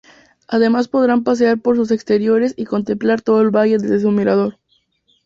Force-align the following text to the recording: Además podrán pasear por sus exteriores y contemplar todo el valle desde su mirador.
Además 0.47 0.87
podrán 0.87 1.23
pasear 1.23 1.59
por 1.59 1.75
sus 1.75 1.91
exteriores 1.91 2.55
y 2.57 2.65
contemplar 2.65 3.21
todo 3.21 3.39
el 3.43 3.51
valle 3.51 3.77
desde 3.77 3.99
su 3.99 4.09
mirador. 4.09 4.57